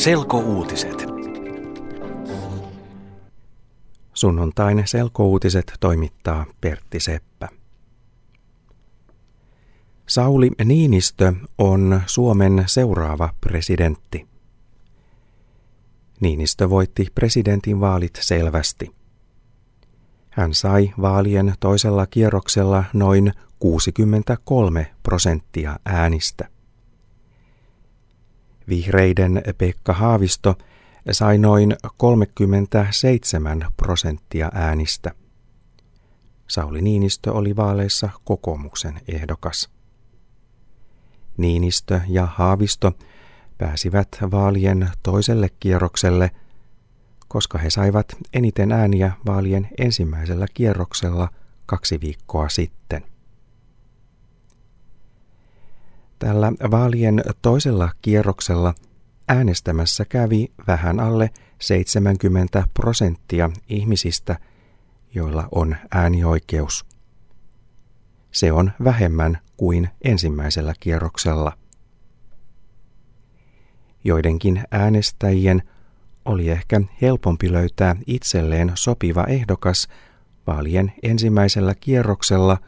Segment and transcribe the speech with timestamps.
[0.00, 1.06] Selkouutiset.
[4.14, 7.48] Sunnuntain selkouutiset toimittaa Pertti Seppä.
[10.08, 14.26] Sauli Niinistö on Suomen seuraava presidentti.
[16.20, 18.94] Niinistö voitti presidentin vaalit selvästi.
[20.30, 26.59] Hän sai vaalien toisella kierroksella noin 63 prosenttia äänistä.
[28.70, 30.58] Vihreiden Pekka Haavisto
[31.10, 35.10] sai noin 37 prosenttia äänistä.
[36.48, 39.70] Sauli Niinistö oli vaaleissa kokoomuksen ehdokas.
[41.36, 42.92] Niinistö ja Haavisto
[43.58, 46.30] pääsivät vaalien toiselle kierrokselle,
[47.28, 51.28] koska he saivat eniten ääniä vaalien ensimmäisellä kierroksella
[51.66, 53.09] kaksi viikkoa sitten.
[56.20, 58.74] Tällä vaalien toisella kierroksella
[59.28, 64.38] äänestämässä kävi vähän alle 70 prosenttia ihmisistä,
[65.14, 66.84] joilla on äänioikeus.
[68.32, 71.52] Se on vähemmän kuin ensimmäisellä kierroksella.
[74.04, 75.62] Joidenkin äänestäjien
[76.24, 79.88] oli ehkä helpompi löytää itselleen sopiva ehdokas
[80.46, 82.58] vaalien ensimmäisellä kierroksella,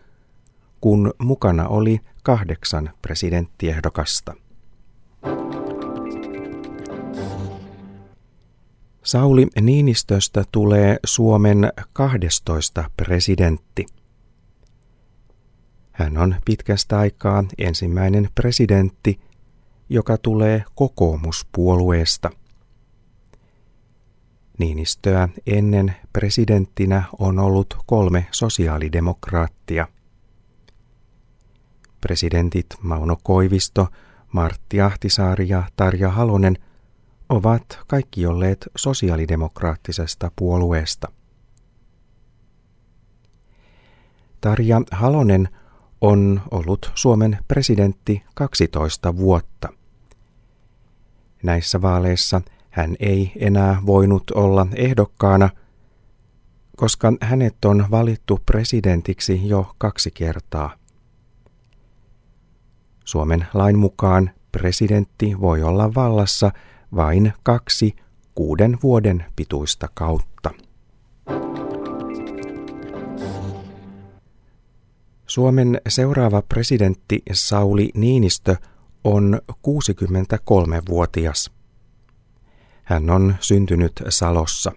[0.83, 4.35] kun mukana oli kahdeksan presidenttiehdokasta.
[9.03, 13.87] Sauli Niinistöstä tulee Suomen 12 presidentti.
[15.93, 19.21] Hän on pitkästä aikaa ensimmäinen presidentti,
[19.89, 22.31] joka tulee kokoomuspuolueesta.
[24.59, 29.89] Niinistöä ennen presidenttinä on ollut kolme sosiaalidemokraattia.
[32.03, 33.89] Presidentit Mauno Koivisto,
[34.33, 36.58] Martti Ahtisaari ja Tarja Halonen
[37.28, 41.12] ovat kaikki olleet sosiaalidemokraattisesta puolueesta.
[44.41, 45.48] Tarja Halonen
[46.01, 49.68] on ollut Suomen presidentti 12 vuotta.
[51.42, 55.51] Näissä vaaleissa hän ei enää voinut olla ehdokkaana,
[56.77, 60.82] koska hänet on valittu presidentiksi jo kaksi kertaa.
[63.12, 66.52] Suomen lain mukaan presidentti voi olla vallassa
[66.96, 67.96] vain kaksi
[68.34, 70.50] kuuden vuoden pituista kautta.
[75.27, 78.56] Suomen seuraava presidentti Sauli Niinistö
[79.05, 81.50] on 63-vuotias.
[82.83, 84.73] Hän on syntynyt Salossa.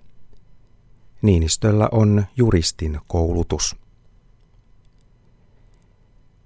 [1.22, 3.85] Niinistöllä on juristin koulutus.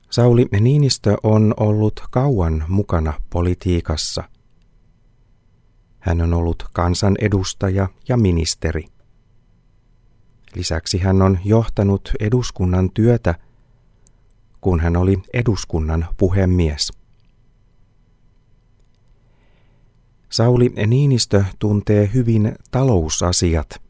[0.10, 4.24] Sauli Niinistö on ollut kauan mukana politiikassa.
[6.00, 8.86] Hän on ollut kansanedustaja ja ministeri.
[10.56, 13.36] Lisäksi hän on johtanut eduskunnan työtä,
[14.62, 16.92] kun hän oli eduskunnan puhemies.
[20.30, 23.82] Sauli Niinistö tuntee hyvin talousasiat.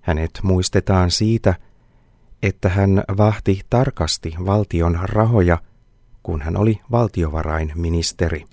[0.00, 1.71] Hänet muistetaan siitä, että
[2.68, 5.58] hän vahti tarkasti valtion rahoja,
[6.22, 8.44] kun hän oli valtiovarainministeri.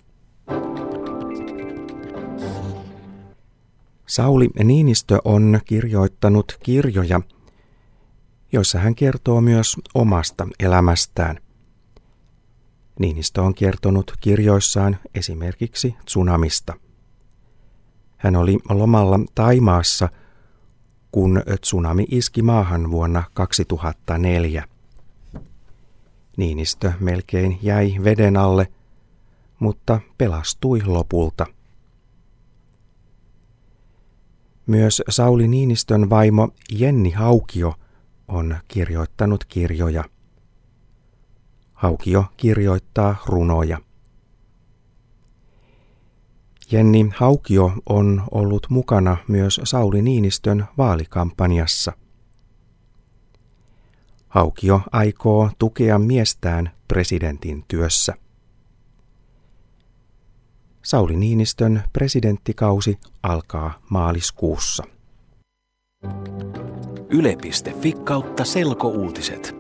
[4.07, 7.21] Sauli Niinistö on kirjoittanut kirjoja,
[8.51, 11.37] joissa hän kertoo myös omasta elämästään.
[12.99, 16.73] Niinistö on kertonut kirjoissaan esimerkiksi tsunamista.
[18.17, 20.09] Hän oli lomalla Taimaassa–
[21.11, 24.63] kun tsunami iski maahan vuonna 2004.
[26.37, 28.67] Niinistö melkein jäi veden alle,
[29.59, 31.45] mutta pelastui lopulta.
[34.67, 37.73] Myös Sauli Niinistön vaimo Jenni Haukio
[38.27, 40.03] on kirjoittanut kirjoja.
[41.73, 43.77] Haukio kirjoittaa runoja.
[46.71, 51.93] Jenni Haukio on ollut mukana myös Sauli Niinistön vaalikampanjassa.
[54.27, 58.13] Haukio aikoo tukea miestään presidentin työssä.
[60.81, 64.83] Sauli Niinistön presidenttikausi alkaa maaliskuussa.
[67.09, 69.58] Yle.fi kautta selkouutiset.